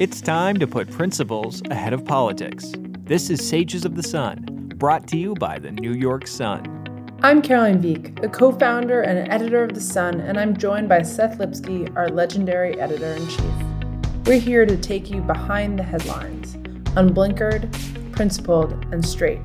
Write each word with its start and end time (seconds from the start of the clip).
It's 0.00 0.20
time 0.20 0.58
to 0.58 0.66
put 0.66 0.90
principles 0.90 1.62
ahead 1.70 1.92
of 1.92 2.04
politics. 2.04 2.72
This 3.04 3.30
is 3.30 3.46
Sages 3.46 3.84
of 3.84 3.94
the 3.94 4.02
Sun, 4.02 4.72
brought 4.74 5.06
to 5.06 5.16
you 5.16 5.34
by 5.34 5.60
the 5.60 5.70
New 5.70 5.92
York 5.92 6.26
Sun. 6.26 7.16
I'm 7.22 7.40
Caroline 7.40 7.80
Veek, 7.80 8.20
the 8.20 8.28
co 8.28 8.50
founder 8.50 9.02
and 9.02 9.30
editor 9.32 9.62
of 9.62 9.72
The 9.72 9.80
Sun, 9.80 10.20
and 10.20 10.36
I'm 10.36 10.56
joined 10.56 10.88
by 10.88 11.02
Seth 11.02 11.38
Lipsky, 11.38 11.86
our 11.94 12.08
legendary 12.08 12.80
editor 12.80 13.12
in 13.12 13.28
chief. 13.28 14.26
We're 14.26 14.40
here 14.40 14.66
to 14.66 14.76
take 14.76 15.12
you 15.12 15.20
behind 15.20 15.78
the 15.78 15.84
headlines, 15.84 16.56
unblinkered, 16.96 17.70
principled, 18.10 18.72
and 18.92 19.06
straight. 19.06 19.42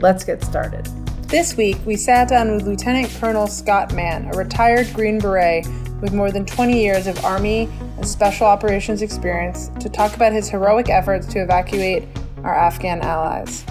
Let's 0.00 0.24
get 0.24 0.42
started. 0.42 0.86
This 1.28 1.56
week, 1.56 1.78
we 1.86 1.94
sat 1.94 2.28
down 2.28 2.50
with 2.50 2.66
Lieutenant 2.66 3.08
Colonel 3.20 3.46
Scott 3.46 3.94
Mann, 3.94 4.34
a 4.34 4.36
retired 4.36 4.92
Green 4.94 5.20
Beret 5.20 5.64
with 6.02 6.12
more 6.12 6.30
than 6.30 6.44
20 6.44 6.78
years 6.78 7.06
of 7.06 7.24
Army 7.24 7.70
and 7.96 8.06
Special 8.06 8.46
Operations 8.46 9.00
experience, 9.00 9.70
to 9.80 9.88
talk 9.88 10.14
about 10.14 10.32
his 10.32 10.50
heroic 10.50 10.90
efforts 10.90 11.26
to 11.28 11.42
evacuate 11.42 12.06
our 12.44 12.54
Afghan 12.54 13.00
allies. 13.00 13.64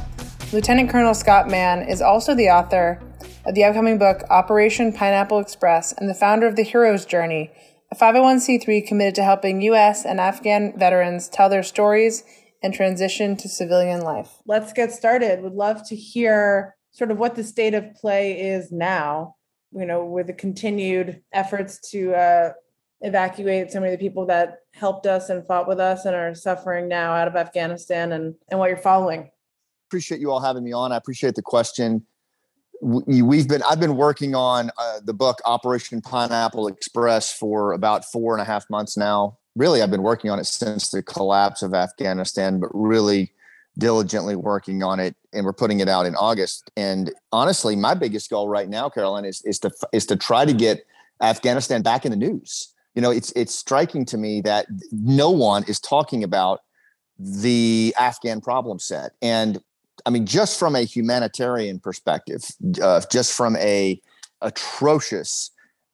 Lieutenant 0.52 0.89
Colonel 0.89 1.13
Scott 1.13 1.49
Mann 1.49 1.88
is 1.88 2.02
also 2.02 2.34
the 2.34 2.49
author 2.49 2.99
of 3.45 3.53
the 3.53 3.63
upcoming 3.63 3.98
book 3.98 4.23
Operation 4.30 4.91
Pineapple 4.94 5.39
Express 5.39 5.91
and 5.94 6.09
the 6.09 6.13
founder 6.13 6.48
of 6.48 6.55
The 6.55 6.63
Hero's 6.63 7.05
Journey, 7.05 7.52
a 7.91 7.95
501c3 7.95 8.88
committed 8.88 9.16
to 9.16 9.23
helping 9.23 9.61
U.S. 9.63 10.05
and 10.05 10.20
Afghan 10.20 10.73
veterans 10.77 11.27
tell 11.27 11.50
their 11.50 11.63
stories 11.63 12.23
and 12.63 12.73
transition 12.73 13.36
to 13.38 13.50
civilian 13.50 14.02
life. 14.02 14.38
Let's 14.45 14.72
get 14.72 14.91
started. 14.91 15.41
Would 15.41 15.53
love 15.53 15.88
to 15.89 15.95
hear 15.95 16.75
sort 16.91 17.11
of 17.11 17.17
what 17.17 17.36
the 17.36 17.44
state 17.44 17.73
of 17.73 17.94
play 17.95 18.39
is 18.39 18.72
now, 18.72 19.36
you 19.73 19.85
know, 19.85 20.05
with 20.05 20.27
the 20.27 20.34
continued 20.34 21.21
efforts 21.31 21.80
to 21.91 22.13
uh, 22.13 22.52
evacuate 23.02 23.71
so 23.71 23.80
many 23.80 23.94
of 23.94 23.99
the 23.99 24.05
people 24.05 24.25
that 24.27 24.59
helped 24.73 25.05
us 25.05 25.30
and 25.30 25.45
fought 25.47 25.67
with 25.67 25.80
us 25.80 26.05
and 26.05 26.16
are 26.16 26.35
suffering 26.35 26.88
now 26.88 27.13
out 27.13 27.27
of 27.27 27.35
Afghanistan 27.35 28.11
and, 28.11 28.35
and 28.49 28.59
what 28.59 28.70
you're 28.70 28.77
following. 28.77 29.30
Appreciate 29.89 30.22
you 30.22 30.31
all 30.31 30.39
having 30.39 30.64
me 30.64 30.72
on. 30.72 30.92
I 30.92 30.97
appreciate 30.97 31.36
the 31.36 31.42
question. 31.42 32.05
We've 32.81 33.47
been, 33.47 33.61
I've 33.69 33.80
been 33.80 33.95
working 33.95 34.33
on 34.33 34.72
uh, 34.77 35.02
the 35.03 35.14
book 35.14 35.39
Operation 35.45 36.02
Pineapple 36.02 36.67
Express 36.67 37.31
for 37.31 37.73
about 37.73 38.05
four 38.05 38.33
and 38.33 38.42
a 38.42 38.45
half 38.45 38.69
months 38.69 38.97
now. 38.97 39.38
Really, 39.55 39.81
I've 39.81 39.92
been 39.92 40.02
working 40.02 40.31
on 40.31 40.39
it 40.39 40.45
since 40.45 40.89
the 40.89 41.03
collapse 41.03 41.61
of 41.61 41.73
Afghanistan, 41.73 42.59
but 42.59 42.69
really 42.73 43.33
diligently 43.77 44.36
working 44.36 44.83
on 44.83 45.00
it 45.00 45.16
and 45.33 45.45
we're 45.45 45.53
putting 45.53 45.80
it 45.80 45.88
out 45.88 46.05
in 46.05 46.16
August. 46.16 46.69
And 46.75 47.11
honestly, 47.31 47.75
my 47.75 47.94
biggest 47.94 48.30
goal 48.30 48.50
right 48.50 48.69
now, 48.69 48.89
Carolyn, 48.89 49.25
is 49.25 49.41
is 49.44 49.59
to 49.59 49.72
is 49.91 50.05
to 50.08 50.16
try 50.16 50.45
to 50.45 50.53
get 50.53 50.86
Afghanistan 51.22 51.81
back 51.81 52.05
in 52.05 52.11
the 52.11 52.17
news. 52.17 52.73
You 52.95 53.02
know, 53.02 53.11
it's 53.11 53.31
it's 53.33 53.55
striking 53.55 54.05
to 54.05 54.17
me 54.17 54.42
that 54.42 54.67
no 54.92 55.30
one 55.30 55.64
is 55.66 55.80
talking 55.80 56.23
about 56.23 56.61
the 57.17 57.94
Afghan 57.97 58.42
problem 58.42 58.80
set. 58.80 59.11
And 59.22 59.59
I 60.05 60.09
mean, 60.09 60.25
just 60.25 60.59
from 60.59 60.75
a 60.75 60.81
humanitarian 60.81 61.80
perspective, 61.80 62.44
uh, 62.81 63.02
just 63.11 63.33
from 63.33 63.55
a 63.58 64.02
atrocious 64.42 65.52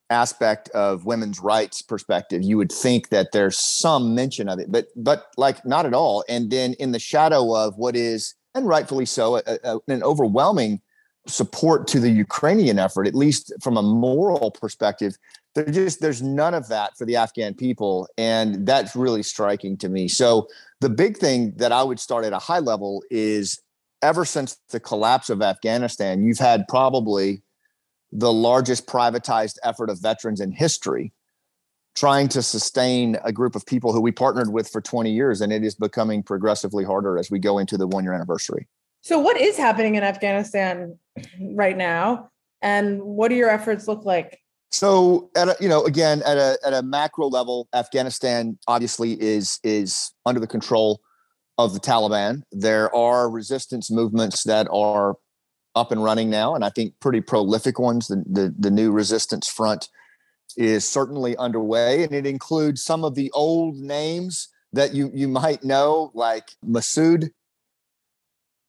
aspect 0.09 0.69
of 0.69 1.05
women's 1.05 1.39
rights 1.39 1.81
perspective 1.81 2.41
you 2.41 2.58
would 2.58 2.72
think 2.72 3.09
that 3.09 3.31
there's 3.33 3.58
some 3.58 4.16
mention 4.16 4.47
of 4.47 4.58
it 4.58 4.72
but 4.72 4.88
but 4.95 5.27
like 5.38 5.66
not 5.66 5.86
at 5.86 5.94
all. 5.94 6.23
And 6.30 6.49
then 6.49 6.73
in 6.73 6.91
the 6.91 6.99
shadow 6.99 7.55
of 7.55 7.77
what 7.77 7.95
is 7.95 8.36
and 8.55 8.66
rightfully 8.66 9.05
so 9.05 9.38
a, 9.38 9.41
a, 9.64 9.80
an 9.88 10.03
overwhelming 10.03 10.81
support 11.27 11.88
to 11.88 11.99
the 11.99 12.09
ukrainian 12.09 12.80
effort 12.80 13.05
at 13.05 13.14
least 13.14 13.52
from 13.61 13.75
a 13.75 13.81
moral 13.81 14.49
perspective 14.49 15.17
there 15.55 15.66
just 15.66 15.99
there's 15.99 16.21
none 16.21 16.53
of 16.53 16.69
that 16.69 16.97
for 16.97 17.03
the 17.03 17.17
afghan 17.17 17.53
people 17.53 18.08
and 18.17 18.66
that's 18.66 18.95
really 18.95 19.23
striking 19.23 19.75
to 19.77 19.89
me. 19.89 20.08
So 20.08 20.47
the 20.80 20.89
big 20.89 21.17
thing 21.17 21.53
that 21.58 21.73
i 21.73 21.83
would 21.83 21.99
start 21.99 22.23
at 22.23 22.31
a 22.31 22.39
high 22.39 22.59
level 22.59 23.03
is 23.11 23.59
ever 24.02 24.23
since 24.23 24.58
the 24.69 24.80
collapse 24.80 25.30
of 25.30 25.42
afghanistan 25.42 26.23
you've 26.23 26.38
had 26.38 26.66
probably 26.69 27.42
the 28.12 28.32
largest 28.32 28.88
privatized 28.88 29.58
effort 29.64 29.90
of 29.90 30.02
veterans 30.02 30.40
in 30.40 30.52
history 30.52 31.14
trying 31.95 32.28
to 32.28 32.44
sustain 32.44 33.18
a 33.23 33.32
group 33.32 33.56
of 33.56 33.66
people 33.66 33.92
who 33.92 34.00
we 34.00 34.12
partnered 34.12 34.54
with 34.54 34.70
for 34.70 34.80
20 34.80 35.12
years 35.12 35.42
and 35.42 35.52
it 35.52 35.64
is 35.64 35.73
becoming 35.73 36.22
progressively 36.22 36.84
harder 36.84 37.18
as 37.18 37.32
we 37.32 37.40
go 37.40 37.58
into 37.58 37.76
the 37.76 37.88
one 37.88 38.04
year 38.04 38.14
anniversary. 38.14 38.68
So 39.02 39.20
what 39.20 39.36
is 39.38 39.58
happening 39.58 39.95
in 39.95 40.04
afghanistan 40.04 40.98
right 41.42 41.76
now 41.76 42.30
and 42.62 43.02
what 43.02 43.30
do 43.30 43.36
your 43.36 43.50
efforts 43.50 43.88
look 43.88 44.06
like? 44.06 44.39
So 44.70 45.32
at 45.36 45.48
a, 45.48 45.58
you 45.60 45.68
know 45.68 45.84
again 45.86 46.22
at 46.26 46.38
a 46.38 46.60
at 46.64 46.74
a 46.74 46.84
macro 46.84 47.28
level 47.28 47.68
afghanistan 47.74 48.60
obviously 48.68 49.20
is 49.22 49.60
is 49.64 50.12
under 50.26 50.39
the 50.39 50.48
control 50.48 51.02
of 51.58 51.74
the 51.74 51.80
taliban. 51.80 52.42
There 52.52 52.94
are 52.95 53.30
resistance 53.30 53.89
movements 53.89 54.44
that 54.44 54.68
are 54.72 55.16
up 55.77 55.92
and 55.92 56.04
running 56.04 56.30
now, 56.30 56.55
and 56.55 56.65
I 56.65 56.70
think 56.70 56.99
pretty 56.99 57.21
prolific 57.21 57.80
ones. 57.80 58.08
The, 58.08 58.23
the, 58.27 58.55
the 58.58 58.71
new 58.71 58.92
resistance 58.92 59.48
front 59.48 59.89
is 60.58 60.88
certainly 60.89 61.38
underway, 61.38 62.04
and 62.04 62.14
it 62.14 62.26
includes 62.26 62.83
some 62.83 63.04
of 63.04 63.15
the 63.15 63.32
old 63.32 63.77
names 63.77 64.49
that 64.73 64.93
you 64.93 65.11
you 65.14 65.27
might 65.27 65.64
know, 65.64 66.11
like 66.14 66.52
Masood, 66.65 67.30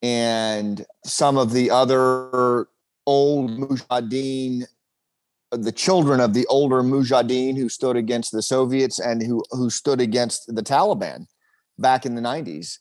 and 0.02 0.84
some 1.04 1.36
of 1.36 1.52
the 1.52 1.70
other 1.70 2.68
old 3.06 3.50
Mujahideen, 3.50 4.64
the 5.50 5.72
children 5.72 6.20
of 6.20 6.34
the 6.34 6.46
older 6.46 6.82
Mujahideen 6.82 7.56
who 7.56 7.68
stood 7.68 7.96
against 7.96 8.32
the 8.32 8.42
Soviets 8.42 8.98
and 8.98 9.22
who 9.22 9.42
who 9.50 9.70
stood 9.70 10.00
against 10.00 10.54
the 10.54 10.62
Taliban 10.62 11.26
back 11.78 12.04
in 12.04 12.14
the 12.14 12.22
90s 12.22 12.78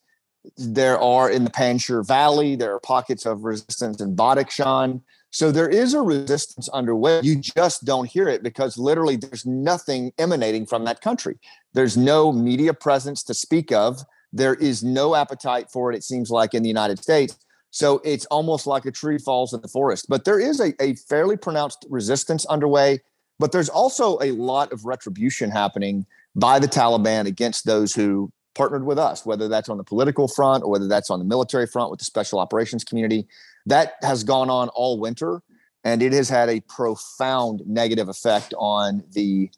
there 0.56 1.00
are 1.00 1.30
in 1.30 1.44
the 1.44 1.50
Panjshir 1.50 2.06
Valley, 2.06 2.56
there 2.56 2.74
are 2.74 2.80
pockets 2.80 3.26
of 3.26 3.44
resistance 3.44 4.02
in 4.02 4.16
Badakhshan. 4.16 5.02
So 5.30 5.52
there 5.52 5.68
is 5.68 5.94
a 5.94 6.02
resistance 6.02 6.70
underway. 6.70 7.20
You 7.22 7.36
just 7.36 7.86
don't 7.86 8.08
hear 8.08 8.28
it 8.30 8.44
because 8.44 8.78
literally 8.78 9.18
there's 9.18 9.46
nothing 9.46 10.12
emanating 10.18 10.66
from 10.66 10.86
that 10.86 11.02
country. 11.02 11.38
There's 11.74 11.98
no 11.98 12.32
media 12.32 12.74
presence 12.74 13.24
to 13.24 13.34
speak 13.34 13.72
of. 13.72 14.02
There 14.32 14.56
is 14.56 14.84
no 14.84 15.16
appetite 15.16 15.70
for 15.70 15.92
it, 15.92 15.98
it 15.98 16.04
seems 16.04 16.30
like, 16.30 16.54
in 16.54 16.64
the 16.64 16.70
United 16.70 17.00
States. 17.00 17.38
So 17.72 18.02
it's 18.06 18.26
almost 18.28 18.66
like 18.66 18.86
a 18.86 18.92
tree 18.92 19.18
falls 19.18 19.54
in 19.54 19.62
the 19.62 19.68
forest. 19.68 20.08
But 20.10 20.26
there 20.26 20.40
is 20.40 20.60
a, 20.60 20.74
a 20.82 20.96
fairly 20.96 21.38
pronounced 21.38 21.86
resistance 21.90 22.46
underway. 22.46 23.02
But 23.40 23.52
there's 23.52 23.70
also 23.70 24.18
a 24.22 24.32
lot 24.32 24.72
of 24.72 24.86
retribution 24.86 25.52
happening 25.52 26.06
by 26.36 26.60
the 26.60 26.68
Taliban 26.68 27.26
against 27.26 27.66
those 27.66 27.94
who 27.94 28.32
partnered 28.58 28.86
with 28.86 28.98
us, 28.98 29.26
whether 29.26 29.48
that's 29.48 29.70
on 29.70 29.78
the 29.78 29.84
political 29.84 30.28
front 30.28 30.64
or 30.64 30.72
whether 30.72 30.88
that's 30.88 31.12
on 31.12 31.20
the 31.20 31.26
military 31.26 31.68
front 31.68 31.92
with 31.92 32.00
the 32.00 32.06
special 32.06 32.40
operations 32.40 32.84
community. 32.84 33.28
That 33.68 33.94
has 34.02 34.24
gone 34.24 34.50
on 34.50 34.70
all 34.70 35.00
winter, 35.00 35.44
and 35.84 36.02
it 36.02 36.12
has 36.14 36.28
had 36.28 36.50
a 36.50 36.62
profound 36.62 37.62
negative 37.68 38.10
effect 38.10 38.54
on 38.58 39.04
the 39.12 39.52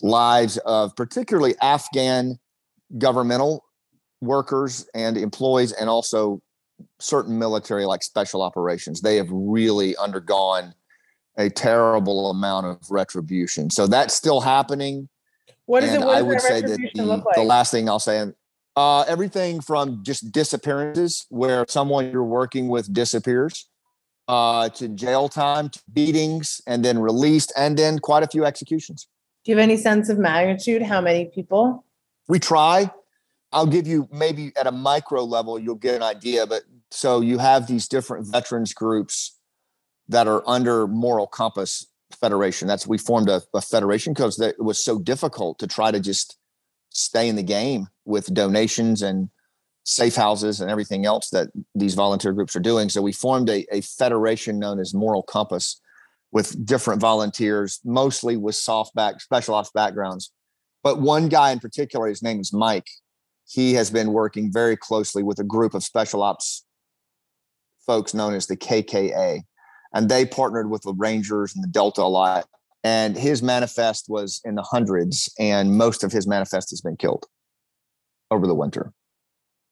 lives 0.00 0.56
of 0.58 0.96
particularly 0.96 1.54
Afghan 1.60 2.38
governmental 2.96 3.64
workers 4.22 4.88
and 4.94 5.18
employees, 5.18 5.72
and 5.72 5.90
also 5.90 6.40
certain 6.98 7.38
military 7.38 7.84
like 7.84 8.02
special 8.02 8.40
operations. 8.40 9.02
They 9.02 9.16
have 9.16 9.28
really 9.30 9.94
undergone 9.96 10.74
a 11.36 11.50
terrible 11.50 12.30
amount 12.30 12.66
of 12.66 12.78
retribution. 12.90 13.70
So 13.70 13.86
that's 13.86 14.14
still 14.14 14.40
happening. 14.40 15.08
What 15.66 15.84
is 15.84 15.92
and 15.92 16.02
it? 16.02 16.06
What 16.06 16.16
I 16.16 16.22
would 16.22 16.40
say 16.40 16.62
that 16.62 16.90
the, 16.94 17.02
like? 17.04 17.22
the 17.34 17.42
last 17.42 17.70
thing 17.70 17.88
I'll 17.88 17.98
say, 17.98 18.32
uh, 18.78 19.02
everything 19.08 19.60
from 19.60 20.04
just 20.04 20.30
disappearances, 20.30 21.26
where 21.30 21.66
someone 21.68 22.12
you're 22.12 22.22
working 22.22 22.68
with 22.68 22.92
disappears, 22.92 23.68
uh, 24.28 24.68
to 24.68 24.86
jail 24.86 25.28
time, 25.28 25.68
to 25.68 25.80
beatings, 25.92 26.60
and 26.64 26.84
then 26.84 26.96
released, 27.00 27.52
and 27.56 27.76
then 27.76 27.98
quite 27.98 28.22
a 28.22 28.28
few 28.28 28.44
executions. 28.44 29.08
Do 29.44 29.50
you 29.50 29.58
have 29.58 29.64
any 29.64 29.76
sense 29.76 30.08
of 30.08 30.16
magnitude? 30.16 30.82
How 30.82 31.00
many 31.00 31.24
people? 31.24 31.84
We 32.28 32.38
try. 32.38 32.92
I'll 33.50 33.66
give 33.66 33.88
you 33.88 34.08
maybe 34.12 34.52
at 34.56 34.68
a 34.68 34.72
micro 34.72 35.24
level, 35.24 35.58
you'll 35.58 35.74
get 35.74 35.96
an 35.96 36.04
idea. 36.04 36.46
But 36.46 36.62
so 36.92 37.20
you 37.20 37.38
have 37.38 37.66
these 37.66 37.88
different 37.88 38.28
veterans 38.28 38.72
groups 38.74 39.36
that 40.08 40.28
are 40.28 40.44
under 40.46 40.86
Moral 40.86 41.26
Compass 41.26 41.84
federation. 42.20 42.68
That's 42.68 42.86
we 42.86 42.96
formed 42.96 43.28
a, 43.28 43.42
a 43.52 43.60
federation 43.60 44.12
because 44.12 44.38
it 44.38 44.62
was 44.62 44.84
so 44.84 45.00
difficult 45.00 45.58
to 45.58 45.66
try 45.66 45.90
to 45.90 45.98
just 45.98 46.38
stay 46.90 47.28
in 47.28 47.34
the 47.34 47.42
game 47.42 47.88
with 48.08 48.32
donations 48.32 49.02
and 49.02 49.28
safe 49.84 50.16
houses 50.16 50.60
and 50.60 50.70
everything 50.70 51.06
else 51.06 51.30
that 51.30 51.48
these 51.74 51.94
volunteer 51.94 52.32
groups 52.32 52.56
are 52.56 52.60
doing. 52.60 52.88
So 52.88 53.00
we 53.00 53.12
formed 53.12 53.48
a, 53.48 53.64
a 53.74 53.80
federation 53.80 54.58
known 54.58 54.80
as 54.80 54.94
Moral 54.94 55.22
Compass 55.22 55.80
with 56.32 56.66
different 56.66 57.00
volunteers, 57.00 57.80
mostly 57.84 58.36
with 58.36 58.54
soft 58.54 58.94
back 58.94 59.20
special 59.20 59.54
ops 59.54 59.70
backgrounds. 59.70 60.32
But 60.82 61.00
one 61.00 61.28
guy 61.28 61.52
in 61.52 61.58
particular, 61.58 62.06
his 62.06 62.22
name 62.22 62.40
is 62.40 62.52
Mike. 62.52 62.88
He 63.46 63.74
has 63.74 63.90
been 63.90 64.12
working 64.12 64.52
very 64.52 64.76
closely 64.76 65.22
with 65.22 65.38
a 65.38 65.44
group 65.44 65.74
of 65.74 65.82
special 65.82 66.22
ops 66.22 66.64
folks 67.86 68.12
known 68.12 68.34
as 68.34 68.46
the 68.46 68.56
KKA 68.56 69.42
and 69.92 70.08
they 70.08 70.26
partnered 70.26 70.70
with 70.70 70.82
the 70.82 70.94
Rangers 70.94 71.54
and 71.54 71.64
the 71.64 71.68
Delta 71.68 72.02
a 72.02 72.04
lot. 72.04 72.46
And 72.84 73.16
his 73.16 73.42
manifest 73.42 74.06
was 74.08 74.40
in 74.44 74.54
the 74.54 74.62
hundreds, 74.62 75.32
and 75.38 75.76
most 75.76 76.04
of 76.04 76.12
his 76.12 76.26
manifest 76.26 76.70
has 76.70 76.80
been 76.80 76.96
killed. 76.96 77.26
Over 78.30 78.46
the 78.46 78.54
winter, 78.54 78.92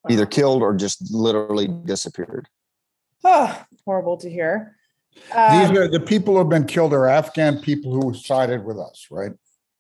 either 0.09 0.27
killed 0.27 0.63
or 0.63 0.75
just 0.75 1.13
literally 1.13 1.69
disappeared. 1.69 2.49
Oh, 3.25 3.63
horrible 3.85 4.17
to 4.19 4.31
hear. 4.31 4.77
Um, 5.35 5.61
These 5.61 5.79
are 5.79 5.89
the 5.89 6.01
people 6.01 6.35
who 6.35 6.39
have 6.39 6.49
been 6.49 6.67
killed 6.67 6.93
are 6.93 7.09
Afghan 7.09 7.61
people 7.61 7.93
who 7.93 8.15
sided 8.15 8.65
with 8.65 8.79
us, 8.79 9.07
right? 9.11 9.33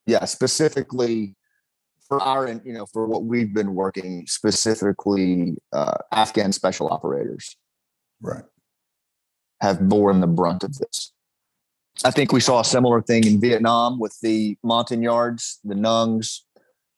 Yeah, 0.06 0.24
specifically 0.24 1.36
for 2.08 2.20
our, 2.20 2.48
you 2.64 2.72
know, 2.72 2.86
for 2.86 3.06
what 3.06 3.24
we've 3.24 3.52
been 3.52 3.74
working 3.74 4.26
specifically, 4.26 5.56
uh, 5.72 5.98
Afghan 6.12 6.52
special 6.52 6.88
operators, 6.92 7.56
right, 8.20 8.44
have 9.60 9.88
borne 9.88 10.20
the 10.20 10.26
brunt 10.26 10.62
of 10.62 10.78
this. 10.78 11.12
I 12.04 12.10
think 12.10 12.32
we 12.32 12.40
saw 12.40 12.60
a 12.60 12.64
similar 12.64 13.02
thing 13.02 13.26
in 13.26 13.40
Vietnam 13.40 13.98
with 13.98 14.18
the 14.20 14.56
Montagnards, 14.62 15.58
the 15.64 15.74
Nungs, 15.74 16.42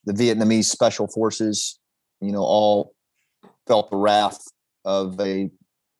the 0.04 0.12
Vietnamese 0.12 0.66
special 0.66 1.06
forces. 1.08 1.78
You 2.20 2.32
know, 2.32 2.42
all 2.42 2.94
felt 3.66 3.90
the 3.90 3.96
wrath 3.96 4.40
of 4.84 5.20
a 5.20 5.50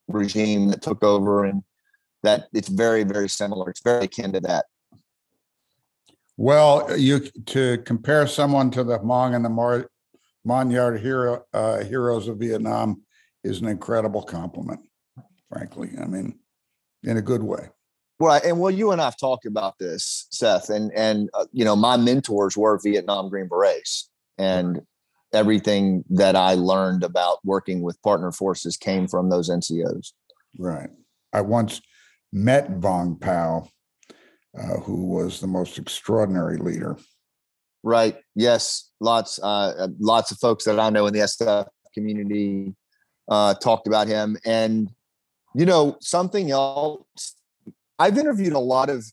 regime 0.09 0.69
that 0.69 0.83
took 0.83 1.05
over, 1.05 1.45
and 1.45 1.63
that 2.23 2.49
it's 2.53 2.69
very, 2.69 3.05
very 3.05 3.29
similar. 3.29 3.71
It's 3.71 3.83
very 3.83 4.05
akin 4.05 4.33
to 4.33 4.41
that. 4.41 4.67
Well, 6.37 6.97
you 6.97 7.21
to 7.47 7.79
compare 7.79 8.27
someone 8.27 8.71
to 8.71 8.85
the 8.85 8.99
Hmong 8.99 9.35
and 9.35 9.45
the 9.45 9.49
Mar, 9.49 9.91
Montagnard 10.47 11.01
hero, 11.01 11.45
uh, 11.53 11.83
heroes 11.85 12.29
of 12.29 12.39
Vietnam 12.39 13.03
is 13.43 13.61
an 13.61 13.67
incredible 13.67 14.23
compliment, 14.23 14.81
frankly. 15.49 15.91
I 16.01 16.07
mean, 16.07 16.39
in 17.03 17.17
a 17.17 17.23
good 17.23 17.43
way. 17.43 17.69
Right, 18.21 18.43
and 18.45 18.59
well, 18.59 18.73
you 18.73 18.91
and 18.91 19.01
I've 19.01 19.17
talked 19.17 19.47
about 19.47 19.79
this, 19.79 20.27
Seth, 20.31 20.71
and 20.71 20.91
and 20.95 21.31
uh, 21.35 21.47
you 21.53 21.65
know, 21.65 21.77
my 21.77 21.97
mentors 21.97 22.57
were 22.57 22.79
Vietnam 22.83 23.29
Green 23.29 23.47
Berets, 23.47 24.11
and 24.37 24.81
everything 25.33 26.05
that 26.11 26.35
I 26.35 26.55
learned 26.55 27.05
about 27.05 27.39
working 27.45 27.81
with 27.83 28.01
partner 28.03 28.33
forces 28.33 28.77
came 28.77 29.07
from 29.07 29.31
those 29.31 29.51
NCOs. 29.51 30.13
Right. 30.59 30.91
I 31.33 31.43
once 31.43 31.81
met 32.33 32.71
Vang 32.71 33.17
Pao, 33.17 33.69
uh, 34.59 34.81
who 34.81 35.07
was 35.07 35.41
the 35.41 35.47
most 35.47 35.79
extraordinary 35.79 36.57
leader. 36.57 36.97
Right. 37.83 38.17
Yes. 38.35 38.91
Lots. 39.01 39.39
Uh, 39.41 39.75
uh 39.79 39.89
lots 40.01 40.33
of 40.33 40.39
folks 40.39 40.65
that 40.65 40.81
I 40.81 40.91
know 40.91 41.07
in 41.07 41.15
the 41.15 41.21
SF 41.21 41.67
community 41.95 42.75
uh, 43.29 43.55
talked 43.55 43.87
about 43.87 44.09
him, 44.09 44.37
and 44.45 44.91
you 45.55 45.67
know 45.67 45.97
something 46.01 46.51
else 46.51 47.35
I've 47.99 48.19
interviewed 48.19 48.53
a 48.53 48.59
lot 48.59 48.91
of 48.91 49.05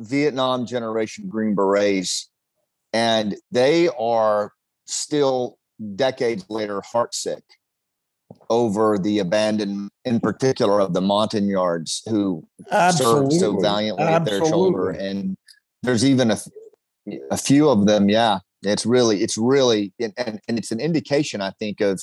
Vietnam 0.00 0.66
generation 0.66 1.28
Green 1.28 1.54
Berets, 1.54 2.30
and 2.92 3.36
they 3.50 3.88
are 3.98 4.52
still 4.86 5.58
decades 5.96 6.44
later 6.48 6.80
heartsick 6.80 7.42
over 8.50 8.98
the 8.98 9.18
abandonment, 9.18 9.92
in 10.04 10.20
particular 10.20 10.80
of 10.80 10.92
the 10.94 11.00
Montagnards 11.00 12.02
who 12.08 12.46
Absolutely. 12.70 13.30
served 13.30 13.40
so 13.40 13.60
valiantly 13.60 14.04
Absolutely. 14.04 14.36
at 14.36 14.40
their 14.40 14.50
shoulder. 14.50 14.90
And 14.90 15.36
there's 15.82 16.04
even 16.04 16.30
a, 16.30 16.38
a 17.30 17.36
few 17.36 17.68
of 17.68 17.86
them. 17.86 18.08
Yeah, 18.08 18.38
it's 18.62 18.86
really, 18.86 19.22
it's 19.22 19.38
really, 19.38 19.92
and, 19.98 20.12
and 20.16 20.58
it's 20.58 20.72
an 20.72 20.80
indication, 20.80 21.40
I 21.40 21.52
think, 21.58 21.80
of 21.80 22.02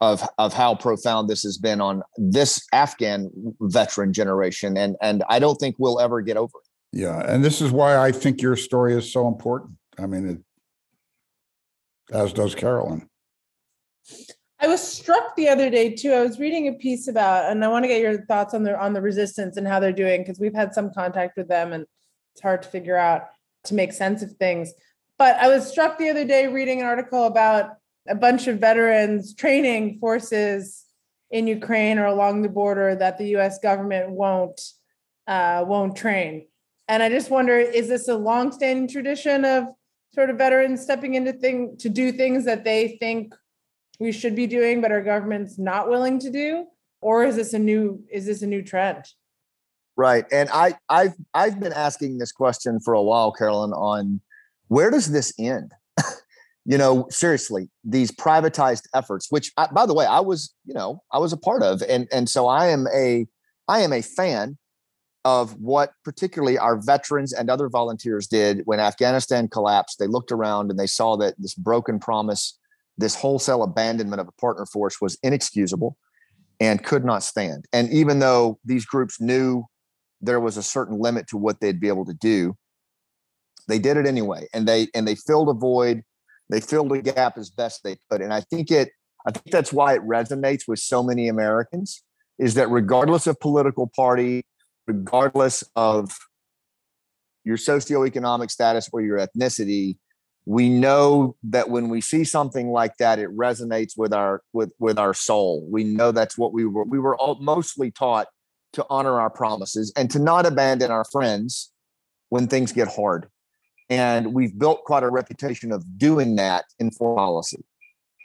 of 0.00 0.26
of 0.38 0.52
how 0.52 0.74
profound 0.74 1.28
this 1.28 1.42
has 1.42 1.58
been 1.58 1.80
on 1.80 2.02
this 2.16 2.64
Afghan 2.72 3.30
veteran 3.60 4.12
generation, 4.12 4.76
and 4.76 4.96
and 5.00 5.24
I 5.28 5.38
don't 5.38 5.56
think 5.56 5.76
we'll 5.78 6.00
ever 6.00 6.20
get 6.20 6.36
over 6.36 6.52
it. 6.58 6.98
Yeah, 7.00 7.20
and 7.20 7.44
this 7.44 7.60
is 7.60 7.70
why 7.70 7.96
I 7.96 8.12
think 8.12 8.40
your 8.40 8.56
story 8.56 8.94
is 8.94 9.12
so 9.12 9.28
important. 9.28 9.72
I 9.98 10.06
mean, 10.06 10.28
it, 10.28 10.38
as 12.14 12.32
does 12.32 12.54
Carolyn. 12.54 13.08
I 14.60 14.66
was 14.66 14.82
struck 14.82 15.36
the 15.36 15.48
other 15.48 15.70
day 15.70 15.94
too. 15.94 16.12
I 16.12 16.22
was 16.22 16.40
reading 16.40 16.66
a 16.66 16.72
piece 16.72 17.06
about, 17.06 17.50
and 17.50 17.64
I 17.64 17.68
want 17.68 17.84
to 17.84 17.88
get 17.88 18.00
your 18.00 18.24
thoughts 18.26 18.54
on 18.54 18.64
the 18.64 18.78
on 18.78 18.92
the 18.92 19.02
resistance 19.02 19.56
and 19.56 19.66
how 19.66 19.80
they're 19.80 19.92
doing 19.92 20.22
because 20.22 20.40
we've 20.40 20.54
had 20.54 20.74
some 20.74 20.92
contact 20.92 21.36
with 21.36 21.48
them, 21.48 21.72
and 21.72 21.86
it's 22.34 22.42
hard 22.42 22.62
to 22.62 22.68
figure 22.68 22.96
out 22.96 23.26
to 23.64 23.74
make 23.74 23.92
sense 23.92 24.22
of 24.22 24.32
things. 24.32 24.72
But 25.18 25.36
I 25.36 25.48
was 25.48 25.68
struck 25.68 25.98
the 25.98 26.08
other 26.08 26.24
day 26.24 26.46
reading 26.46 26.80
an 26.80 26.86
article 26.86 27.24
about 27.24 27.77
a 28.08 28.14
bunch 28.14 28.46
of 28.46 28.58
veterans 28.58 29.34
training 29.34 29.98
forces 30.00 30.84
in 31.30 31.46
Ukraine 31.46 31.98
or 31.98 32.06
along 32.06 32.42
the 32.42 32.48
border 32.48 32.94
that 32.94 33.18
the 33.18 33.28
U.S. 33.28 33.58
government 33.58 34.10
won't 34.10 34.60
uh, 35.26 35.62
won't 35.66 35.94
train. 35.94 36.46
And 36.88 37.02
I 37.02 37.10
just 37.10 37.30
wonder, 37.30 37.58
is 37.58 37.88
this 37.88 38.08
a 38.08 38.16
longstanding 38.16 38.88
tradition 38.88 39.44
of 39.44 39.64
sort 40.14 40.30
of 40.30 40.38
veterans 40.38 40.80
stepping 40.80 41.14
into 41.14 41.34
thing 41.34 41.76
to 41.78 41.90
do 41.90 42.12
things 42.12 42.46
that 42.46 42.64
they 42.64 42.96
think 42.98 43.34
we 44.00 44.10
should 44.10 44.34
be 44.34 44.46
doing, 44.46 44.80
but 44.80 44.90
our 44.90 45.02
government's 45.02 45.58
not 45.58 45.88
willing 45.88 46.18
to 46.20 46.30
do, 46.30 46.66
or 47.02 47.24
is 47.24 47.36
this 47.36 47.52
a 47.52 47.58
new 47.58 48.02
is 48.10 48.26
this 48.26 48.42
a 48.42 48.46
new 48.46 48.62
trend? 48.62 49.04
Right, 49.96 50.24
and 50.32 50.48
I 50.52 50.76
I've 50.88 51.14
I've 51.34 51.60
been 51.60 51.72
asking 51.72 52.18
this 52.18 52.32
question 52.32 52.80
for 52.80 52.94
a 52.94 53.02
while, 53.02 53.32
Carolyn, 53.32 53.72
on 53.72 54.20
where 54.68 54.90
does 54.90 55.10
this 55.10 55.32
end? 55.38 55.72
You 56.64 56.78
know 56.78 57.06
seriously 57.10 57.70
these 57.84 58.10
privatized 58.10 58.84
efforts 58.94 59.26
which 59.30 59.52
I, 59.56 59.68
by 59.72 59.86
the 59.86 59.94
way 59.94 60.06
i 60.06 60.20
was 60.20 60.54
you 60.64 60.74
know 60.74 61.02
i 61.12 61.18
was 61.18 61.32
a 61.32 61.36
part 61.36 61.62
of 61.62 61.82
and 61.82 62.08
and 62.12 62.28
so 62.28 62.46
i 62.46 62.68
am 62.68 62.86
a 62.94 63.26
i 63.68 63.80
am 63.80 63.92
a 63.92 64.02
fan 64.02 64.58
of 65.24 65.58
what 65.60 65.92
particularly 66.04 66.58
our 66.58 66.76
veterans 66.76 67.32
and 67.32 67.50
other 67.50 67.68
volunteers 67.68 68.26
did 68.26 68.62
when 68.64 68.80
afghanistan 68.80 69.48
collapsed. 69.48 69.98
They 69.98 70.06
looked 70.06 70.32
around 70.32 70.70
and 70.70 70.78
they 70.78 70.86
saw 70.86 71.16
that 71.16 71.34
this 71.38 71.54
broken 71.54 71.98
promise 71.98 72.58
this 72.98 73.14
wholesale 73.14 73.62
abandonment 73.62 74.20
of 74.20 74.28
a 74.28 74.32
partner 74.32 74.66
force 74.66 75.00
was 75.00 75.18
inexcusable 75.22 75.96
and 76.60 76.84
could 76.84 77.04
not 77.04 77.22
stand. 77.22 77.66
And 77.72 77.90
even 77.92 78.18
though 78.18 78.58
these 78.64 78.84
groups 78.84 79.20
knew 79.20 79.64
there 80.20 80.40
was 80.40 80.56
a 80.56 80.62
certain 80.62 80.98
limit 80.98 81.28
to 81.28 81.36
what 81.36 81.60
they'd 81.60 81.80
be 81.80 81.88
able 81.88 82.04
to 82.04 82.14
do 82.14 82.56
they 83.68 83.78
did 83.78 83.96
it 83.96 84.06
anyway 84.06 84.48
and 84.52 84.66
they 84.66 84.88
and 84.94 85.06
they 85.06 85.14
filled 85.14 85.48
a 85.48 85.52
void 85.52 86.02
they 86.50 86.60
filled 86.60 86.92
a 86.92 87.02
gap 87.02 87.36
as 87.38 87.50
best 87.50 87.82
they 87.84 87.96
could. 88.10 88.20
And 88.20 88.32
I 88.32 88.40
think 88.40 88.70
it, 88.70 88.90
I 89.26 89.30
think 89.30 89.50
that's 89.50 89.72
why 89.72 89.94
it 89.94 90.02
resonates 90.02 90.62
with 90.66 90.78
so 90.78 91.02
many 91.02 91.28
Americans 91.28 92.02
is 92.38 92.54
that 92.54 92.70
regardless 92.70 93.26
of 93.26 93.38
political 93.40 93.90
party, 93.94 94.44
regardless 94.86 95.64
of 95.76 96.10
your 97.44 97.56
socioeconomic 97.56 98.50
status 98.50 98.88
or 98.92 99.00
your 99.00 99.18
ethnicity, 99.18 99.98
we 100.46 100.70
know 100.70 101.36
that 101.42 101.68
when 101.68 101.90
we 101.90 102.00
see 102.00 102.24
something 102.24 102.70
like 102.70 102.96
that, 102.98 103.18
it 103.18 103.28
resonates 103.36 103.92
with 103.98 104.14
our 104.14 104.42
with 104.54 104.72
with 104.78 104.98
our 104.98 105.12
soul. 105.12 105.66
We 105.70 105.84
know 105.84 106.10
that's 106.10 106.38
what 106.38 106.54
we 106.54 106.64
were 106.64 106.84
we 106.84 106.98
were 106.98 107.16
all 107.16 107.34
mostly 107.40 107.90
taught 107.90 108.28
to 108.72 108.86
honor 108.88 109.20
our 109.20 109.30
promises 109.30 109.92
and 109.96 110.10
to 110.10 110.18
not 110.18 110.46
abandon 110.46 110.90
our 110.90 111.04
friends 111.04 111.70
when 112.30 112.46
things 112.46 112.72
get 112.72 112.88
hard. 112.88 113.28
And 113.90 114.34
we've 114.34 114.58
built 114.58 114.84
quite 114.84 115.02
a 115.02 115.10
reputation 115.10 115.72
of 115.72 115.98
doing 115.98 116.36
that 116.36 116.66
in 116.78 116.90
foreign 116.90 117.16
policy. 117.16 117.64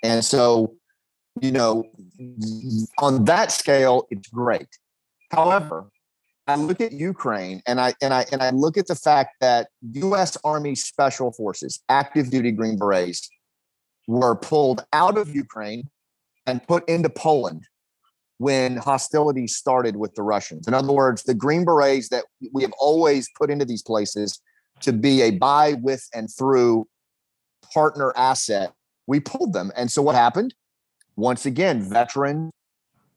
And 0.04 0.24
so, 0.24 0.76
you 1.42 1.52
know, 1.52 1.86
on 3.00 3.26
that 3.26 3.52
scale, 3.52 4.08
it's 4.10 4.28
great. 4.28 4.68
However, 5.32 5.88
I 6.46 6.56
look 6.58 6.82
at 6.82 6.92
Ukraine 6.92 7.62
and 7.66 7.80
I 7.80 7.94
and 8.02 8.14
I 8.14 8.26
and 8.32 8.44
I 8.44 8.50
look 8.50 8.78
at 8.78 8.88
the 8.88 8.96
fact 8.96 9.36
that 9.40 9.70
US 9.82 10.38
Army 10.44 10.76
Special 10.76 11.32
Forces, 11.32 11.82
active 11.88 12.30
duty 12.30 12.52
Green 12.52 12.78
Berets, 12.78 13.30
were 14.08 14.36
pulled 14.36 14.86
out 14.92 15.18
of 15.18 15.34
Ukraine 15.34 15.90
and 16.46 16.66
put 16.68 16.88
into 16.90 17.10
Poland 17.10 17.64
when 18.40 18.76
hostilities 18.76 19.56
started 19.56 19.96
with 19.96 20.16
the 20.16 20.24
Russians. 20.24 20.68
In 20.68 20.74
other 20.74 20.92
words, 20.92 21.24
the 21.24 21.34
Green 21.34 21.64
Berets 21.64 22.10
that 22.10 22.26
we 22.52 22.62
have 22.64 22.74
always 22.78 23.30
put 23.38 23.50
into 23.50 23.64
these 23.64 23.82
places 23.82 24.42
to 24.84 24.94
be 24.94 25.22
a 25.22 25.32
buy 25.32 25.74
with 25.74 26.08
and 26.14 26.30
through 26.32 26.88
partner 27.74 28.14
asset, 28.16 28.74
we 29.08 29.20
pulled 29.20 29.54
them. 29.54 29.72
And 29.76 29.92
so 29.92 30.02
what 30.02 30.16
happened? 30.16 30.54
Once 31.16 31.46
again, 31.46 31.82
veterans 31.82 32.52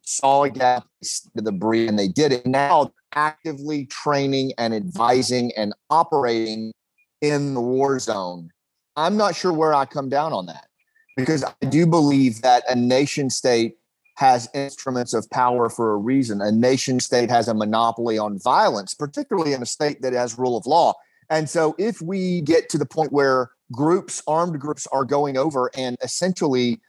saw 0.02 0.44
a 0.44 0.50
gap 0.50 0.86
to 1.02 1.42
the 1.42 1.52
breed 1.52 1.88
and 1.88 1.98
they 1.98 2.08
did 2.08 2.32
it. 2.32 2.46
Now 2.46 2.92
actively 3.14 3.86
training 3.86 4.52
and 4.58 4.74
advising 4.74 5.52
and 5.56 5.74
operating 5.90 6.72
in 7.20 7.54
the 7.54 7.60
war 7.60 7.98
zone. 7.98 8.50
I'm 8.96 9.16
not 9.16 9.34
sure 9.34 9.52
where 9.52 9.74
I 9.74 9.84
come 9.84 10.08
down 10.08 10.32
on 10.32 10.46
that 10.46 10.68
because 11.16 11.44
I 11.44 11.66
do 11.66 11.86
believe 11.86 12.42
that 12.42 12.64
a 12.68 12.76
nation 12.76 13.30
state 13.30 13.76
has 14.16 14.48
instruments 14.54 15.12
of 15.12 15.28
power 15.30 15.68
for 15.68 15.92
a 15.92 15.96
reason. 15.96 16.40
A 16.40 16.50
nation 16.50 17.00
state 17.00 17.30
has 17.30 17.48
a 17.48 17.54
monopoly 17.54 18.16
on 18.16 18.38
violence, 18.38 18.94
particularly 18.94 19.52
in 19.52 19.62
a 19.62 19.66
state 19.66 20.00
that 20.02 20.14
has 20.14 20.38
rule 20.38 20.56
of 20.56 20.66
law. 20.66 20.94
And 21.30 21.48
so 21.48 21.74
if 21.78 22.00
we 22.00 22.40
get 22.42 22.68
to 22.70 22.78
the 22.78 22.86
point 22.86 23.12
where 23.12 23.50
groups, 23.72 24.22
armed 24.26 24.60
groups, 24.60 24.86
are 24.92 25.04
going 25.04 25.36
over 25.36 25.70
and 25.76 25.96
essentially 26.02 26.80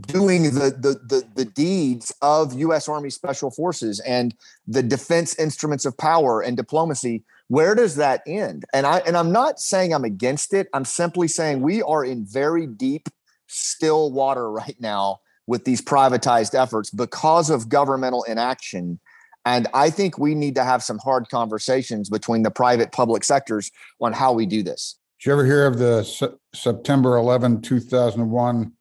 doing 0.00 0.42
the, 0.44 0.70
the 0.70 1.00
the 1.06 1.24
the, 1.36 1.44
deeds 1.44 2.12
of 2.20 2.52
U.S. 2.54 2.88
Army 2.88 3.10
Special 3.10 3.50
Forces 3.50 4.00
and 4.00 4.34
the 4.66 4.82
defense 4.82 5.38
instruments 5.38 5.84
of 5.84 5.96
power 5.96 6.40
and 6.40 6.56
diplomacy, 6.56 7.22
where 7.46 7.76
does 7.76 7.94
that 7.96 8.22
end? 8.26 8.64
And 8.72 8.86
I 8.86 8.98
and 9.06 9.16
I'm 9.16 9.30
not 9.30 9.60
saying 9.60 9.94
I'm 9.94 10.04
against 10.04 10.52
it. 10.52 10.68
I'm 10.72 10.84
simply 10.84 11.28
saying 11.28 11.60
we 11.60 11.82
are 11.82 12.04
in 12.04 12.26
very 12.26 12.66
deep 12.66 13.08
still 13.46 14.10
water 14.10 14.50
right 14.50 14.76
now 14.80 15.20
with 15.46 15.64
these 15.64 15.80
privatized 15.80 16.58
efforts 16.58 16.90
because 16.90 17.50
of 17.50 17.68
governmental 17.68 18.24
inaction. 18.24 18.98
And 19.44 19.68
I 19.74 19.90
think 19.90 20.18
we 20.18 20.34
need 20.34 20.54
to 20.54 20.64
have 20.64 20.82
some 20.82 20.98
hard 20.98 21.28
conversations 21.28 22.08
between 22.08 22.42
the 22.42 22.50
private 22.50 22.92
public 22.92 23.24
sectors 23.24 23.70
on 24.00 24.12
how 24.12 24.32
we 24.32 24.46
do 24.46 24.62
this. 24.62 24.98
Did 25.20 25.26
you 25.26 25.32
ever 25.32 25.44
hear 25.44 25.66
of 25.66 25.78
the 25.78 26.02
Se- 26.02 26.34
September 26.54 27.16
11, 27.16 27.60
2001 27.60 28.72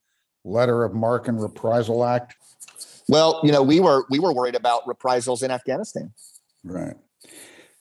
letter 0.46 0.84
of 0.84 0.94
marque 0.94 1.28
and 1.28 1.42
reprisal 1.42 2.04
act? 2.06 2.36
Well, 3.10 3.42
you 3.44 3.52
know, 3.52 3.62
we 3.62 3.82
were 3.82 4.06
we 4.10 4.20
were 4.20 4.34
worried 4.34 4.56
about 4.56 4.88
reprisals 4.88 5.44
in 5.44 5.52
Afghanistan. 5.52 6.14
Right. 6.64 6.96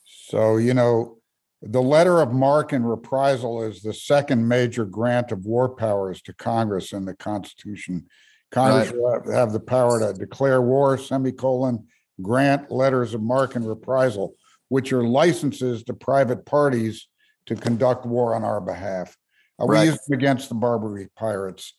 So, 0.04 0.56
you 0.56 0.74
know, 0.74 1.18
the 1.60 1.82
letter 1.82 2.20
of 2.20 2.32
marque 2.32 2.72
and 2.72 2.88
reprisal 2.88 3.62
is 3.62 3.82
the 3.82 3.94
second 3.94 4.48
major 4.48 4.84
grant 4.84 5.30
of 5.30 5.46
war 5.46 5.68
powers 5.68 6.20
to 6.22 6.34
Congress 6.34 6.92
in 6.92 7.04
the 7.04 7.14
Constitution. 7.14 8.06
Congress 8.50 8.92
Right. 8.92 9.34
have 9.34 9.52
the 9.52 9.60
power 9.60 10.00
to 10.00 10.12
declare 10.12 10.60
war, 10.60 10.98
semicolon, 10.98 11.86
grant 12.22 12.70
letters 12.70 13.14
of 13.14 13.22
marque 13.22 13.56
and 13.56 13.68
reprisal, 13.68 14.34
which 14.68 14.92
are 14.92 15.04
licenses 15.04 15.82
to 15.84 15.94
private 15.94 16.46
parties 16.46 17.08
to 17.46 17.54
conduct 17.56 18.06
war 18.06 18.34
on 18.34 18.44
our 18.44 18.60
behalf. 18.60 19.16
Uh, 19.60 19.66
We 19.66 19.74
Right. 19.76 19.84
used 19.88 20.00
them 20.08 20.18
against 20.18 20.48
the 20.48 20.54
Barbary 20.54 21.08
pirates. 21.16 21.74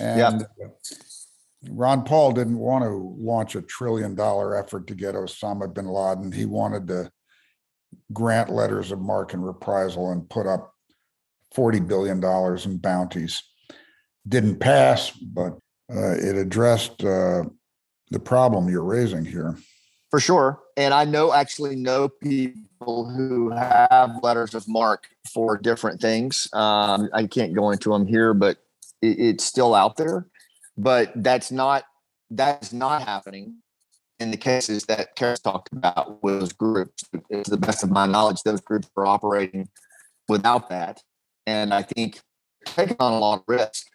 And 0.00 0.46
Ron 1.70 2.04
Paul 2.04 2.32
didn't 2.32 2.58
want 2.58 2.84
to 2.84 2.90
launch 2.90 3.54
a 3.54 3.62
trillion 3.62 4.14
dollar 4.14 4.56
effort 4.56 4.86
to 4.88 4.94
get 4.94 5.14
Osama 5.14 5.72
bin 5.72 5.86
Laden. 5.86 6.32
He 6.32 6.44
wanted 6.44 6.86
to 6.88 7.10
grant 8.12 8.50
letters 8.50 8.92
of 8.92 9.00
marque 9.00 9.32
and 9.32 9.44
reprisal 9.44 10.12
and 10.12 10.28
put 10.28 10.46
up 10.46 10.74
$40 11.54 11.86
billion 11.86 12.22
in 12.64 12.78
bounties. 12.78 13.42
Didn't 14.28 14.58
pass, 14.58 15.10
but 15.12 15.58
uh, 15.90 16.14
it 16.16 16.36
addressed 16.36 17.02
uh, 17.04 17.44
the 18.10 18.20
problem 18.20 18.68
you're 18.68 18.84
raising 18.84 19.24
here. 19.24 19.56
For 20.10 20.20
sure. 20.20 20.60
And 20.76 20.94
I 20.94 21.04
know 21.04 21.32
actually 21.32 21.76
know 21.76 22.08
people 22.08 23.10
who 23.10 23.50
have 23.50 24.18
letters 24.22 24.54
of 24.54 24.68
mark 24.68 25.08
for 25.32 25.58
different 25.58 26.00
things. 26.00 26.48
Um, 26.52 27.08
I 27.12 27.26
can't 27.26 27.54
go 27.54 27.70
into 27.70 27.90
them 27.90 28.06
here, 28.06 28.32
but 28.32 28.58
it, 29.02 29.18
it's 29.18 29.44
still 29.44 29.74
out 29.74 29.96
there. 29.96 30.26
But 30.78 31.12
that's 31.16 31.50
not 31.50 31.84
that's 32.30 32.72
not 32.72 33.02
happening 33.02 33.56
in 34.18 34.30
the 34.30 34.36
cases 34.36 34.84
that 34.84 35.16
Karis 35.16 35.42
talked 35.42 35.72
about 35.72 36.22
with 36.22 36.40
those 36.40 36.52
groups. 36.52 37.04
To 37.12 37.50
the 37.50 37.56
best 37.56 37.82
of 37.82 37.90
my 37.90 38.06
knowledge, 38.06 38.42
those 38.42 38.60
groups 38.60 38.88
are 38.96 39.06
operating 39.06 39.68
without 40.28 40.68
that. 40.70 41.02
And 41.46 41.72
I 41.74 41.82
think 41.82 42.20
taking 42.64 42.96
on 43.00 43.12
a 43.12 43.18
lot 43.18 43.40
of 43.40 43.44
risk. 43.46 43.86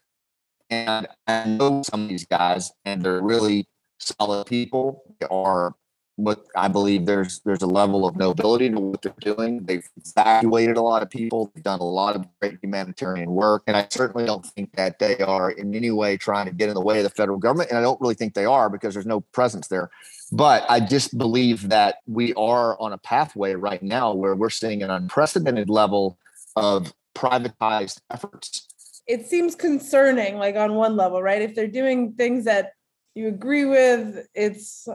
And 0.70 1.08
I 1.28 1.46
know 1.46 1.84
some 1.84 2.04
of 2.04 2.10
these 2.10 2.26
guys, 2.26 2.72
and 2.86 3.04
they're 3.04 3.22
really 3.22 3.68
solid 4.02 4.48
people. 4.48 5.04
They 5.20 5.28
are 5.30 5.76
what 6.18 6.46
I 6.56 6.68
believe 6.68 7.06
there's 7.06 7.40
there's 7.40 7.62
a 7.62 7.68
level 7.68 8.06
of 8.06 8.16
nobility 8.16 8.70
to 8.70 8.80
what 8.80 9.02
they're 9.02 9.14
doing. 9.22 9.64
They've 9.64 9.88
evacuated 9.98 10.78
a 10.78 10.82
lot 10.82 11.02
of 11.02 11.10
people. 11.10 11.52
They've 11.54 11.64
done 11.64 11.80
a 11.80 11.84
lot 11.84 12.16
of 12.16 12.26
great 12.40 12.58
humanitarian 12.62 13.32
work, 13.32 13.64
and 13.68 13.76
I 13.76 13.88
certainly 13.90 14.26
don't 14.26 14.46
think 14.46 14.76
that 14.76 15.00
they 15.00 15.18
are 15.20 15.52
in 15.52 15.74
any 15.74 15.92
way 15.92 16.18
trying 16.18 16.46
to 16.46 16.52
get 16.52 16.70
in 16.70 16.76
the 16.76 16.82
way 16.82 16.98
of 17.00 17.04
the 17.04 17.10
federal 17.10 17.38
government. 17.38 17.70
And 17.70 17.80
I 17.80 17.82
don't 17.82 18.00
really 18.02 18.16
think 18.16 18.34
they 18.34 18.46
are 18.46 18.70
because 18.70 18.94
there's 18.94 19.06
no 19.06 19.22
presence 19.22 19.68
there. 19.68 19.90
But 20.32 20.66
I 20.70 20.80
just 20.80 21.18
believe 21.18 21.70
that 21.70 21.98
we 22.08 22.34
are 22.36 22.80
on 22.80 22.94
a 22.94 22.98
pathway 22.98 23.54
right 23.54 23.82
now 23.82 24.14
where 24.14 24.36
we're 24.36 24.50
seeing 24.50 24.84
an 24.84 24.90
unprecedented 24.90 25.70
level 25.70 26.18
of 26.56 26.94
privatized 27.16 28.00
efforts. 28.12 28.68
It 29.08 29.26
seems 29.26 29.56
concerning, 29.56 30.38
like 30.38 30.56
on 30.56 30.76
one 30.76 30.96
level, 30.96 31.22
right? 31.22 31.42
If 31.42 31.56
they're 31.56 31.68
doing 31.68 32.14
things 32.14 32.46
that 32.46 32.74
you 33.16 33.28
agree 33.28 33.66
with, 33.66 34.28
it's 34.34 34.88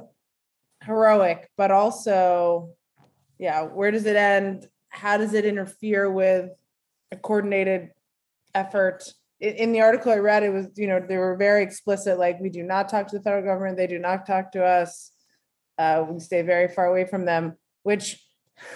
heroic, 0.82 1.50
but 1.56 1.70
also, 1.70 2.70
yeah, 3.38 3.62
where 3.62 3.90
does 3.90 4.06
it 4.06 4.16
end? 4.16 4.66
How 4.88 5.18
does 5.18 5.34
it 5.34 5.44
interfere 5.44 6.10
with 6.10 6.50
a 7.12 7.16
coordinated 7.16 7.90
effort? 8.54 9.04
In, 9.40 9.72
the 9.72 9.82
article 9.82 10.12
I 10.12 10.16
read, 10.16 10.42
it 10.44 10.52
was, 10.52 10.68
you 10.76 10.86
know, 10.86 10.98
they 10.98 11.18
were 11.18 11.36
very 11.36 11.62
explicit 11.62 12.18
like, 12.18 12.40
we 12.40 12.48
do 12.48 12.62
not 12.62 12.88
talk 12.88 13.08
to 13.08 13.18
the 13.18 13.22
federal 13.22 13.44
government, 13.44 13.76
they 13.76 13.86
do 13.86 13.98
not 13.98 14.26
talk 14.26 14.52
to 14.52 14.64
us. 14.64 15.12
Uh, 15.78 16.06
we 16.08 16.18
stay 16.20 16.40
very 16.40 16.68
far 16.68 16.86
away 16.86 17.04
from 17.04 17.26
them, 17.26 17.54
which, 17.82 18.24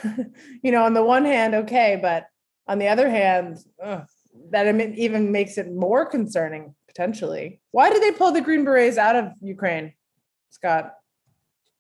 you 0.62 0.70
know, 0.70 0.84
on 0.84 0.92
the 0.92 1.02
one 1.02 1.24
hand, 1.24 1.54
okay, 1.54 1.98
but 2.00 2.26
on 2.66 2.78
the 2.78 2.88
other 2.88 3.08
hand, 3.08 3.56
ugh, 3.82 4.06
that 4.50 4.66
even 4.96 5.32
makes 5.32 5.58
it 5.58 5.72
more 5.72 6.06
concerning 6.06 6.74
potentially. 6.86 7.60
Why 7.70 7.90
did 7.90 8.02
they 8.02 8.12
pull 8.12 8.32
the 8.32 8.40
Green 8.40 8.64
Berets 8.64 8.98
out 8.98 9.16
of 9.16 9.26
Ukraine, 9.40 9.92
Scott? 10.50 10.94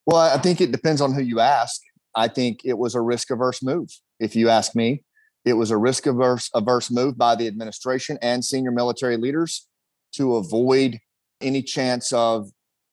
Well, 0.06 0.18
I 0.18 0.38
think 0.38 0.60
it 0.60 0.72
depends 0.72 1.00
on 1.00 1.12
who 1.12 1.22
you 1.22 1.40
ask. 1.40 1.80
I 2.14 2.28
think 2.28 2.60
it 2.64 2.78
was 2.78 2.94
a 2.94 3.00
risk 3.00 3.30
averse 3.30 3.62
move. 3.62 3.88
If 4.18 4.34
you 4.34 4.48
ask 4.48 4.74
me, 4.74 5.04
it 5.44 5.54
was 5.54 5.70
a 5.70 5.76
risk 5.76 6.06
averse 6.06 6.90
move 6.90 7.16
by 7.16 7.34
the 7.34 7.46
administration 7.46 8.18
and 8.20 8.44
senior 8.44 8.70
military 8.70 9.16
leaders 9.16 9.68
to 10.12 10.36
avoid 10.36 10.98
any 11.40 11.62
chance 11.62 12.12
of 12.12 12.50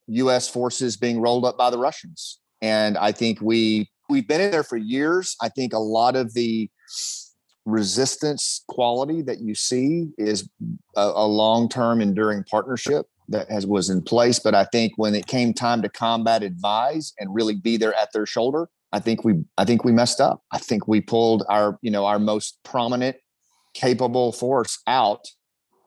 U.S. 0.07 0.47
forces 0.47 0.97
being 0.97 1.19
rolled 1.19 1.45
up 1.45 1.57
by 1.57 1.69
the 1.69 1.77
Russians. 1.77 2.39
And 2.61 2.97
I 2.97 3.11
think 3.11 3.41
we 3.41 3.89
we've 4.09 4.27
been 4.27 4.41
in 4.41 4.51
there 4.51 4.63
for 4.63 4.77
years. 4.77 5.35
I 5.41 5.49
think 5.49 5.73
a 5.73 5.79
lot 5.79 6.15
of 6.15 6.33
the 6.33 6.69
resistance 7.67 8.63
quality 8.69 9.21
that 9.21 9.41
you 9.41 9.53
see 9.53 10.07
is 10.17 10.49
a, 10.95 11.01
a 11.01 11.27
long-term 11.27 11.99
enduring 11.99 12.43
partnership 12.45 13.05
that 13.27 13.51
has 13.51 13.67
was 13.67 13.89
in 13.89 14.01
place. 14.01 14.39
But 14.39 14.55
I 14.55 14.63
think 14.71 14.93
when 14.95 15.13
it 15.13 15.27
came 15.27 15.53
time 15.53 15.81
to 15.81 15.89
combat 15.89 16.43
advise 16.43 17.13
and 17.19 17.35
really 17.35 17.55
be 17.55 17.75
there 17.75 17.93
at 17.95 18.13
their 18.13 18.25
shoulder, 18.25 18.69
I 18.93 18.99
think 18.99 19.25
we 19.25 19.43
I 19.57 19.65
think 19.65 19.83
we 19.83 19.91
messed 19.91 20.21
up. 20.21 20.43
I 20.53 20.59
think 20.59 20.87
we 20.87 21.01
pulled 21.01 21.43
our, 21.49 21.77
you 21.81 21.91
know, 21.91 22.05
our 22.05 22.19
most 22.19 22.57
prominent, 22.63 23.17
capable 23.73 24.31
force 24.31 24.79
out 24.87 25.25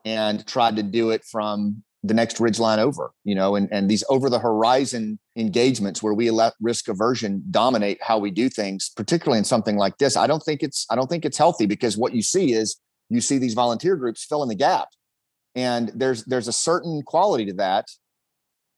and 0.04 0.46
tried 0.46 0.76
to 0.76 0.82
do 0.82 1.10
it 1.10 1.24
from 1.24 1.82
the 2.02 2.14
next 2.14 2.40
ridge 2.40 2.58
line 2.58 2.78
over, 2.78 3.12
you 3.24 3.34
know, 3.34 3.56
and, 3.56 3.68
and 3.70 3.90
these 3.90 4.02
over 4.08 4.30
the 4.30 4.38
horizon 4.38 5.18
engagements 5.36 6.02
where 6.02 6.14
we 6.14 6.30
let 6.30 6.54
risk 6.60 6.88
aversion 6.88 7.42
dominate 7.50 7.98
how 8.02 8.18
we 8.18 8.30
do 8.30 8.48
things, 8.48 8.90
particularly 8.96 9.38
in 9.38 9.44
something 9.44 9.76
like 9.76 9.98
this. 9.98 10.16
I 10.16 10.26
don't 10.26 10.42
think 10.42 10.62
it's 10.62 10.86
I 10.90 10.96
don't 10.96 11.08
think 11.08 11.24
it's 11.24 11.36
healthy 11.36 11.66
because 11.66 11.98
what 11.98 12.14
you 12.14 12.22
see 12.22 12.52
is 12.52 12.80
you 13.10 13.20
see 13.20 13.36
these 13.36 13.54
volunteer 13.54 13.96
groups 13.96 14.24
fill 14.24 14.42
in 14.42 14.48
the 14.48 14.54
gap. 14.54 14.88
And 15.54 15.90
there's 15.94 16.24
there's 16.24 16.48
a 16.48 16.52
certain 16.52 17.02
quality 17.02 17.44
to 17.46 17.52
that. 17.54 17.86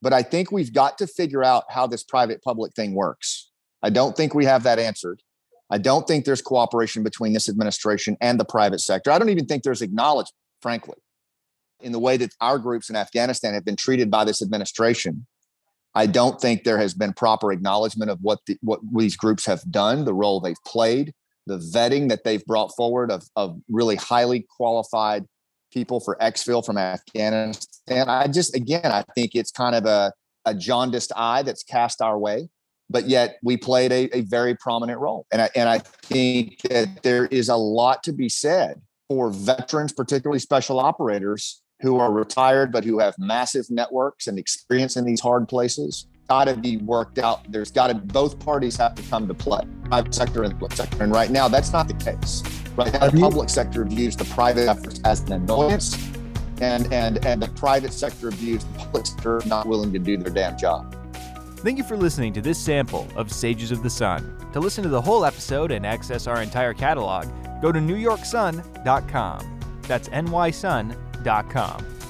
But 0.01 0.13
I 0.13 0.23
think 0.23 0.51
we've 0.51 0.73
got 0.73 0.99
to 0.99 1.07
figure 1.07 1.45
out 1.45 1.65
how 1.69 1.87
this 1.87 2.03
private 2.03 2.43
public 2.43 2.75
thing 2.75 2.93
works. 2.93 3.51
I 3.83 3.91
don't 3.91 4.17
think 4.17 4.35
we 4.35 4.47
have 4.47 4.65
that 4.65 4.81
answered. 4.81 5.23
I 5.71 5.79
don't 5.79 6.07
think 6.07 6.25
there's 6.25 6.43
cooperation 6.43 7.03
between 7.03 7.33
this 7.33 7.49
administration 7.49 8.17
and 8.21 8.39
the 8.39 8.45
private 8.45 8.81
sector. 8.81 9.11
I 9.11 9.19
don't 9.19 9.31
even 9.31 9.47
think 9.47 9.63
there's 9.63 9.81
acknowledgement, 9.81 10.35
frankly, 10.61 10.99
in 11.83 11.93
the 11.93 11.99
way 11.99 12.17
that 12.17 12.35
our 12.41 12.59
groups 12.59 12.91
in 12.91 12.97
Afghanistan 12.97 13.55
have 13.55 13.65
been 13.65 13.77
treated 13.77 14.11
by 14.11 14.25
this 14.25 14.43
administration. 14.43 15.27
I 15.95 16.07
don't 16.07 16.41
think 16.41 16.65
there 16.65 16.79
has 16.79 16.95
been 16.95 17.13
proper 17.13 17.53
acknowledgement 17.53 18.11
of 18.11 18.19
what 18.23 18.41
the, 18.47 18.57
what 18.63 18.81
these 18.97 19.17
groups 19.17 19.45
have 19.47 19.63
done, 19.71 20.05
the 20.05 20.15
role 20.15 20.41
they've 20.41 20.57
played, 20.67 21.13
the 21.47 21.59
vetting 21.59 22.09
that 22.09 22.25
they've 22.25 22.45
brought 22.47 22.75
forward 22.77 23.11
of, 23.11 23.25
of 23.37 23.61
really 23.69 23.97
highly 23.97 24.47
qualified 24.57 25.27
people 25.73 26.01
for 26.01 26.17
exfil 26.21 26.65
from 26.65 26.79
Afghanistan. 26.79 28.09
I 28.09 28.27
just, 28.29 28.55
again, 28.55 28.87
I 28.87 29.05
think 29.15 29.35
it's 29.35 29.51
kind 29.51 29.75
of 29.75 29.85
a, 29.87 30.13
a 30.45 30.55
jaundiced 30.55 31.13
eye 31.17 31.43
that's 31.43 31.63
cast 31.63 32.01
our 32.01 32.19
way, 32.19 32.49
but 32.89 33.09
yet 33.09 33.37
we 33.43 33.57
played 33.57 33.93
a, 33.93 34.17
a 34.17 34.21
very 34.23 34.55
prominent 34.55 34.99
role. 34.99 35.27
And 35.33 35.43
I, 35.43 35.51
and 35.55 35.69
I 35.69 35.79
think 35.79 36.59
that 36.71 37.03
there 37.03 37.27
is 37.27 37.49
a 37.49 37.57
lot 37.57 38.03
to 38.05 38.13
be 38.13 38.29
said 38.29 38.81
for 39.09 39.31
veterans, 39.31 39.93
particularly 39.93 40.39
special 40.39 40.79
operators 40.79 41.62
who 41.83 41.99
are 41.99 42.13
retired, 42.13 42.73
but 42.73 42.85
who 42.85 42.99
have 43.01 43.15
massive 43.19 43.67
networks 43.71 44.27
and 44.29 44.39
experience 44.39 44.97
in 44.97 45.05
these 45.05 45.21
hard 45.21 45.49
places. 45.49 46.07
Got 46.29 46.45
to 46.45 46.57
be 46.57 46.77
worked 46.79 47.19
out. 47.19 47.41
There's 47.51 47.71
got 47.71 47.89
to 47.89 47.95
both 47.95 48.39
parties 48.39 48.77
have 48.77 48.95
to 48.95 49.03
come 49.03 49.27
to 49.29 49.35
play, 49.35 49.63
private 49.85 50.15
sector 50.15 50.45
and 50.45 50.53
public 50.55 50.73
sector. 50.73 51.03
And 51.03 51.13
right 51.13 51.31
now, 51.31 51.49
that's 51.49 51.73
not 51.73 51.89
the 51.89 51.95
case. 51.95 52.43
Right 52.77 52.93
now, 52.93 53.01
Have 53.01 53.13
the 53.13 53.19
you- 53.19 53.25
public 53.25 53.51
sector 53.51 53.85
views 53.85 54.17
the 54.17 54.25
private 54.27 54.69
efforts 54.69 55.01
as 55.05 55.21
an 55.23 55.33
annoyance, 55.33 55.95
and 56.61 56.91
and 56.93 57.25
and 57.27 57.43
the 57.43 57.49
private 57.49 57.93
sector 57.93 58.31
views 58.31 58.65
the 58.65 58.79
public 58.79 59.07
sector 59.07 59.43
not 59.47 59.67
willing 59.67 59.93
to 59.93 59.99
do 59.99 60.17
their 60.17 60.33
damn 60.33 60.57
job. 60.57 60.97
Thank 61.57 61.77
you 61.79 61.85
for 61.85 61.97
listening 61.97 62.33
to 62.35 62.41
this 62.41 62.59
sample 62.59 63.07
of 63.15 63.31
Sages 63.31 63.71
of 63.71 63.83
the 63.83 63.91
Sun. 63.91 64.37
To 64.53 64.61
listen 64.61 64.83
to 64.85 64.89
the 64.89 65.01
whole 65.03 65.25
episode 65.25 65.71
and 65.71 65.85
access 65.85 66.27
our 66.27 66.41
entire 66.43 66.73
catalog, 66.75 67.27
go 67.61 67.71
to 67.73 67.79
newyorksun.com. 67.79 69.59
That's 69.83 70.09
nysun.com. 70.09 70.97
Insurance.com. 71.25 72.02